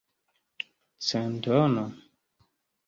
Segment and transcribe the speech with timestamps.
[1.09, 1.85] Centono?